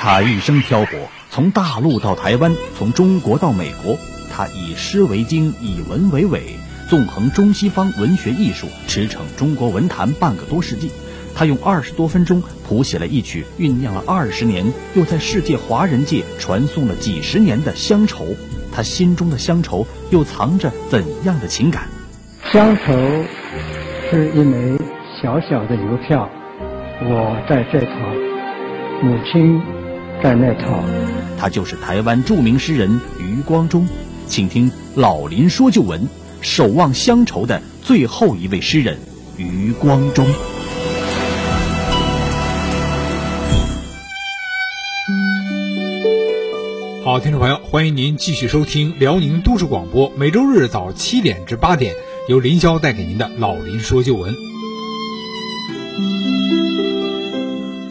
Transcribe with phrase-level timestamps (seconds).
[0.00, 0.96] 他一生漂泊，
[1.28, 3.98] 从大陆到台湾，从中国到美国，
[4.32, 6.56] 他以诗为经，以文为纬，
[6.88, 10.92] 纵横中西方文学艺术，驰骋中国文坛半个多世纪。
[11.34, 18.36] 他用二十多分钟谱写了一曲酝酿了二十年，又在世界华人界传颂了几十年的乡愁。
[18.72, 21.88] 他心中的乡愁又藏着怎样的情感？
[22.52, 22.94] 乡愁
[24.10, 24.78] 是一枚
[25.20, 26.28] 小小的邮票，
[27.02, 27.88] 我在这头，
[29.02, 29.60] 母亲。
[30.22, 30.82] 在那套，
[31.38, 33.86] 他就是台湾著名诗人余光中，
[34.26, 36.08] 请听老林说旧闻，
[36.40, 38.98] 守望乡愁的最后一位诗人
[39.36, 40.26] 余光中。
[47.04, 51.94] 好，听众朋友，欢迎您继续收听辽宁都市广播，每周日早七点至八点，
[52.28, 54.34] 由林霄带给您的老林说旧闻。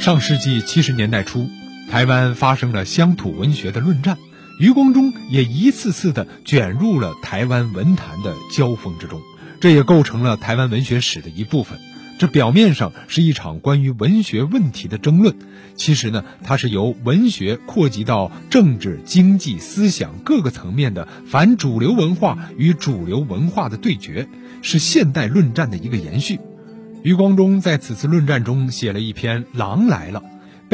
[0.00, 1.46] 上世纪七十年代初。
[1.94, 4.18] 台湾发生了乡土文学的论战，
[4.58, 9.22] 余光中也一次次的卷入了台湾文坛的交锋之中，
[9.60, 11.78] 这也构成了台湾文学史的一部分。
[12.18, 15.36] 这表面上是一场关于文学问题的争论，
[15.76, 24.28] 其实呢，它是由文学扩及到政治、经济、思想各个层面的反主流文化与主流文化的对决，
[24.62, 26.40] 是现代论战的一个延续。
[27.04, 30.20] 余光中在此次论战中写了一篇《狼来了》。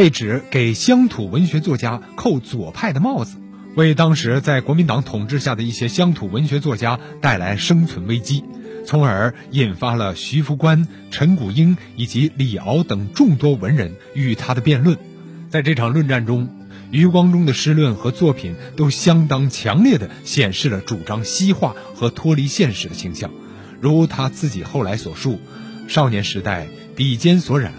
[0.00, 3.36] 被指给乡土文学作家扣左派的帽子，
[3.74, 8.42] 为当时在国民党统治下的一些乡土文学作家带来生存危机，
[8.86, 14.96] 从而引发了徐福观、陈谷英以及李敖等众多文人与他的辩论。
[15.50, 16.48] 在这场论战中，
[16.90, 23.30] 余光中的诗论和作品都相当强烈地显示了主张西化和脱离现实的倾向，
[23.82, 25.38] 如他自己后来所述
[25.88, 27.74] ：“少年时代笔尖所染。”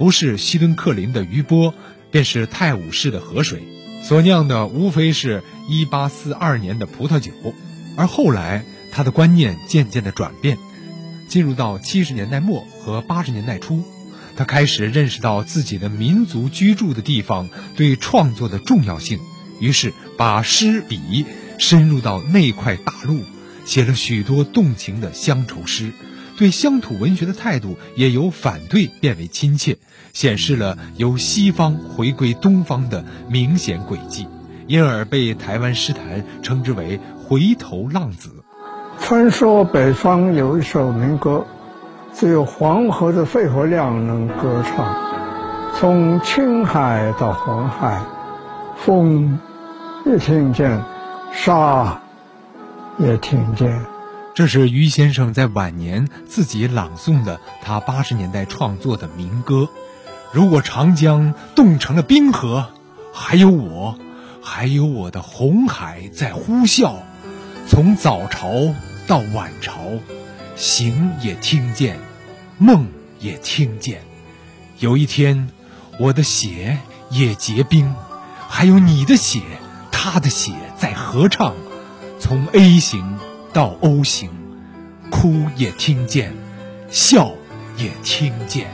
[0.00, 1.74] 不是希顿克林的余波，
[2.10, 3.62] 便是泰晤士的河水，
[4.02, 7.30] 所酿的无非是一八四二年的葡萄酒。
[7.98, 10.56] 而后来，他的观念渐渐的转变，
[11.28, 13.84] 进入到七十年代末和八十年代初，
[14.36, 19.20] 他开始认识到自己的民族居住的地方对创作的重要性，
[19.60, 21.26] 于是把诗笔
[21.58, 23.22] 深入到那块大陆，
[23.66, 25.92] 写了许多动情的乡愁诗。
[26.40, 29.76] 对乡土文学的态度也由反对变为亲切，
[30.14, 34.26] 显示了由西方回归东方的明显轨迹，
[34.66, 36.98] 因而被台湾诗坛称之为
[37.28, 38.30] “回头浪子”。
[38.98, 41.44] 传说北方有一首民歌，
[42.14, 44.96] 只有黄河的肺活量能歌唱，
[45.78, 48.02] 从青海到黄海，
[48.78, 49.38] 风
[50.06, 50.82] 也听见，
[51.34, 52.00] 沙
[52.96, 53.99] 也听见。
[54.32, 59.68] 这是于先生在晚年自己朗诵的他八十年代创作的民歌。
[60.32, 62.70] 如果长江冻成了冰河，
[63.12, 63.98] 还有我，
[64.40, 66.94] 还有我的红海在呼啸。
[67.66, 68.52] 从早朝
[69.06, 69.74] 到晚朝，
[70.56, 71.98] 行也听见，
[72.56, 72.86] 梦
[73.18, 74.02] 也听见。
[74.78, 75.50] 有一天，
[75.98, 76.78] 我的血
[77.10, 77.94] 也结冰，
[78.48, 79.40] 还有你的血，
[79.90, 81.54] 他的血在合唱。
[82.20, 83.18] 从 A 型。
[83.52, 84.30] 到 O 型，
[85.10, 86.32] 哭也听见，
[86.88, 87.32] 笑
[87.76, 88.68] 也听见。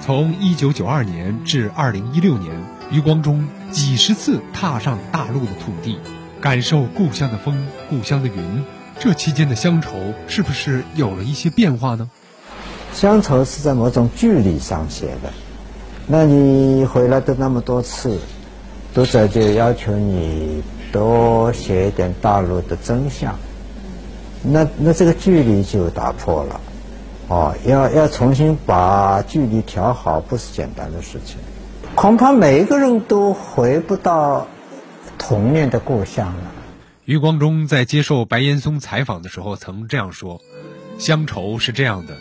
[0.00, 2.52] 从一九九二年至二零一六年，
[2.92, 5.98] 余光中几十次踏上大陆的土地，
[6.40, 8.64] 感受故乡的风、故乡的云。
[9.00, 9.90] 这期间的乡愁
[10.28, 12.08] 是不是有了一些变化呢？
[12.92, 15.32] 乡愁是在某种距离上写的。
[16.06, 18.20] 那你回来的那么多次，
[18.94, 20.62] 读者就要求你。
[20.94, 23.36] 多写一点大陆的真相，
[24.44, 26.60] 那那这个距离就打破了，
[27.26, 31.36] 哦，要要重新把距离调好，不是简单的事情。
[31.96, 34.46] 恐怕每一个人都回不到
[35.18, 36.52] 童年的故乡了。
[37.04, 40.40] 余光中在接受白岩松采访的时候曾这样说
[40.96, 42.14] ：“乡愁是这样的，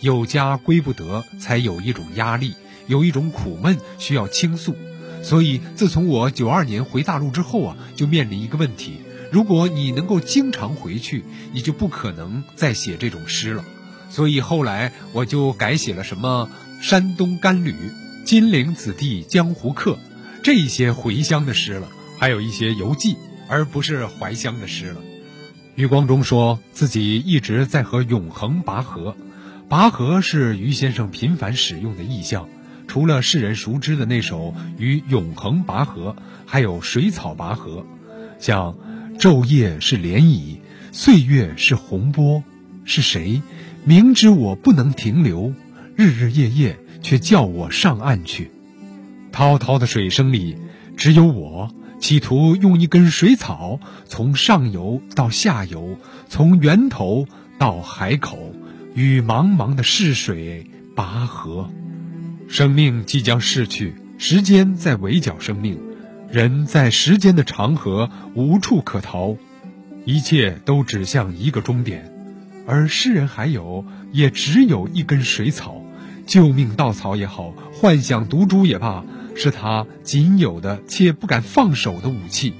[0.00, 2.56] 有家归不得，才有一种压力，
[2.88, 4.74] 有一种苦闷需要倾诉。”
[5.22, 8.98] 所以，自从我九二年回大陆之后啊，就面临一个问题：
[9.30, 13.64] 如果你能够经常回去，你就不可能再写这种诗了。
[14.10, 16.48] 所以后来我就改写了什么
[16.80, 17.74] 山东甘旅、
[18.24, 19.98] 金陵子弟江湖客
[20.42, 21.88] 这一些回乡的诗了，
[22.18, 23.16] 还有一些游记，
[23.48, 25.00] 而不是怀乡的诗了。
[25.74, 29.14] 余光中说自己一直在和永恒拔河，
[29.68, 32.48] 拔河是余先生频繁使用的意象。
[32.88, 37.80] 除了世人熟知的那首《与永恒拔河》，还有《水草拔河》，
[38.40, 38.74] 像
[39.20, 40.58] “昼夜是涟漪，
[40.90, 42.42] 岁月是洪波”，
[42.84, 43.42] 是谁
[43.84, 45.52] 明知我不能停留，
[45.94, 48.50] 日日夜夜却叫我上岸去。
[49.30, 50.56] 滔滔的水声里，
[50.96, 51.70] 只有我
[52.00, 55.98] 企图用一根水草，从上游到下游，
[56.28, 57.26] 从源头
[57.58, 58.54] 到海口，
[58.94, 61.70] 与茫茫的逝水拔河。
[62.48, 65.78] 生命即将逝去，时间在围剿生命，
[66.32, 69.36] 人在时间的长河无处可逃，
[70.06, 72.10] 一切都指向一个终点，
[72.66, 75.82] 而诗人还有，也只有一根水草，
[76.26, 79.04] 救命稻草也好，幻想毒株也罢，
[79.36, 82.54] 是他仅有的且不敢放手的武器。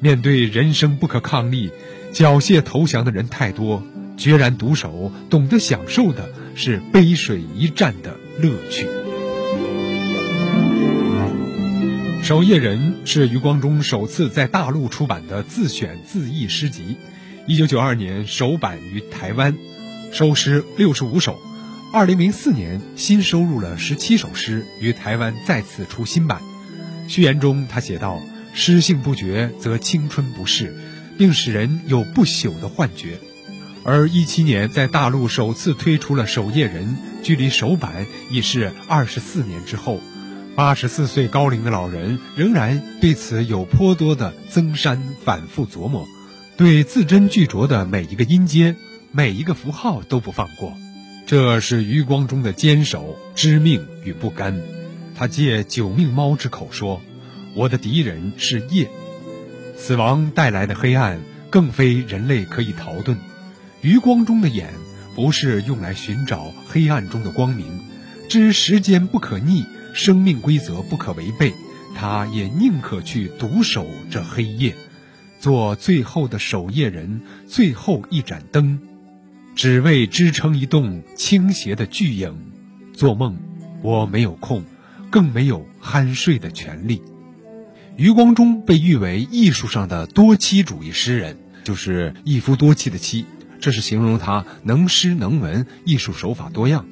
[0.00, 1.70] 面对人生不可抗力，
[2.12, 3.82] 缴械投降的人太多，
[4.16, 8.86] 决然独守，懂得享受的是背水一战的乐趣。
[12.24, 16.96] 《守夜人》是余光中首次在大陆出版的自选自译诗集，
[17.46, 19.54] 一九九二年首版于台湾，
[20.10, 21.38] 收诗六十五首。
[21.92, 26.40] 二零零四年新收入了十七首诗，于台湾再次出新版。
[27.08, 28.22] 序言中他写道
[28.54, 30.74] ：“诗性不绝，则青春不逝，
[31.18, 33.18] 并使人有不朽的幻觉。”
[33.84, 40.00] 而一七年在大陆首次推出了《守夜人》，距离首版已是二十四年之后。
[40.56, 46.06] 八十四岁高龄的老人仍然对此有颇多的增删，反复琢磨，
[46.56, 48.76] 对字斟句酌的每一个音阶、
[49.10, 50.72] 每一个符号都不放过。
[51.26, 54.60] 这是余光中的坚守、知命与不甘。
[55.16, 57.00] 他借九命猫之口说
[57.56, 58.88] ：“我的敌人是夜，
[59.76, 63.16] 死亡带来的黑暗更非人类可以逃遁。
[63.80, 64.72] 余光中的眼
[65.16, 67.80] 不是用来寻找黑暗中的光明，
[68.28, 71.54] 知时间不可逆。”生命规则不可违背，
[71.94, 74.74] 他也宁可去独守这黑夜，
[75.38, 78.80] 做最后的守夜人，最后一盏灯，
[79.54, 82.36] 只为支撑一栋倾斜的巨影。
[82.92, 83.38] 做梦，
[83.82, 84.64] 我没有空，
[85.10, 87.00] 更没有酣睡的权利。
[87.96, 93.26] 余光中被誉为艺术上的多妻主义诗人，就是一夫多妻的妻，
[93.60, 96.84] 这是形容他能诗能文，艺术手法多样。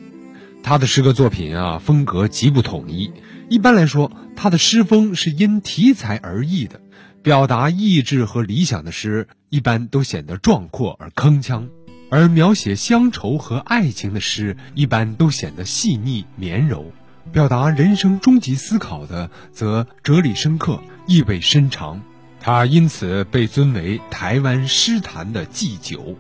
[0.64, 3.12] 他的诗歌作品啊，风格极不统一。
[3.48, 6.80] 一般来说，他的诗风是因题材而异的，
[7.20, 11.68] 表达意志和理想的诗一般都显得壮阔而铿锵，
[12.10, 16.92] 而描写乡愁和爱情的诗一般都显得细腻绵柔，
[17.32, 22.00] 表达人生终极思考的则哲理深刻，意味深长。
[22.40, 26.16] 他因此被尊为台湾诗坛的祭酒。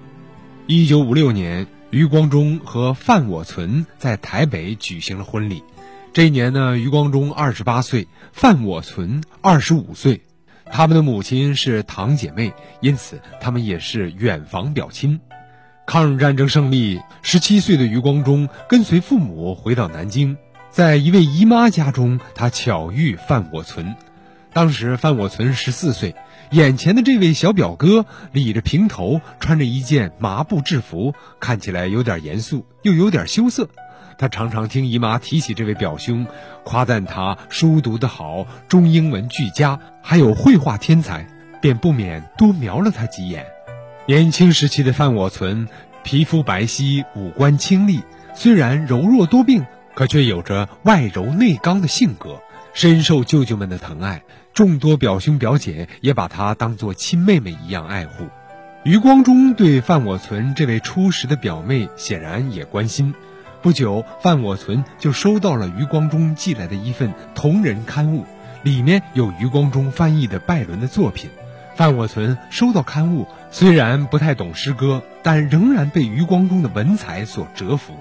[0.66, 1.66] 一九五六年。
[1.92, 5.62] 余光中和范我存在台北举行了婚礼。
[6.14, 10.22] 这一年呢，余光中二十八岁，范我存二十五岁。
[10.70, 15.20] 他们的母亲是堂姐妹，因此他们也是远房表亲。
[15.86, 20.38] 抗日战争胜利，十七岁的余光中跟随父母回到南京，
[20.70, 23.94] 在一位姨妈家中，他巧遇范我存。
[24.52, 26.14] 当时范我存十四岁。
[26.50, 33.68] 眼前的这位小表哥理着平头，穿着一件麻布制服，看起来有点严肃，又有点羞涩。
[34.18, 36.26] 他常常听姨妈提起这位表兄，
[36.62, 41.26] 夸赞他书读得好，中英文俱佳，还有绘画天才，
[41.62, 43.46] 便不免多瞄了他几眼。
[44.06, 45.66] 年轻时期的范我存，
[46.02, 48.02] 皮肤白皙，五官清丽，
[48.34, 49.64] 虽然柔弱多病，
[49.94, 52.42] 可却有着外柔内刚的性格，
[52.74, 54.22] 深受舅舅们的疼爱。
[54.54, 58.28] 众多表兄表姐也把他当作亲妹妹一样爱护。
[58.84, 63.14] 余光中对范我存这位初识的表妹显然也关心。
[63.62, 68.26] 不久，范我存就收到了余光中寄来的一份同人刊物，
[68.62, 71.30] 里面有余光中翻译的拜伦的作品。
[71.76, 77.94] 范我存收到刊物，虽然不太懂诗歌，但仍然被余光中的文采所折服。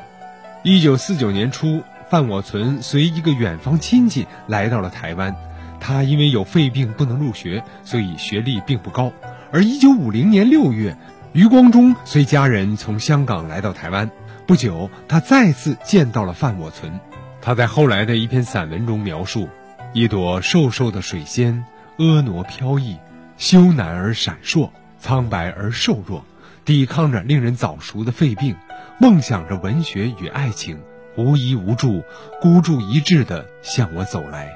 [0.64, 5.36] 一九四九年初，范我存随一个远方亲戚来到了台湾。
[5.82, 9.12] 他因为有肺病不能入学，所以学历并不高。
[9.52, 10.96] 而一九五零年六月，
[11.34, 14.10] 余光中随家人从香港来到台湾。
[14.48, 17.00] 不久，他再次见到了范我存。
[17.42, 19.50] 他在后来的一篇散文中描述：
[19.94, 21.66] 一朵瘦瘦的水仙，
[21.98, 22.98] 婀娜飘逸，
[23.38, 24.70] 羞赧而闪烁，
[25.00, 26.24] 苍白而瘦弱，
[26.64, 28.56] 抵抗着令人早熟的肺病，
[29.00, 30.80] 梦想着文学与爱情，
[31.18, 32.04] 无依无助，
[32.40, 34.52] 孤注一掷地向我走来。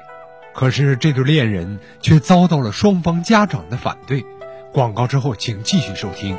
[0.56, 4.24] 可是这对恋人却遭到了双方家长的反对。
[4.72, 6.34] 广告之后，请继续收听。